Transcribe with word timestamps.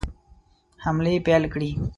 حملې 0.83 1.15
پیل 1.25 1.43
کړې. 1.53 1.69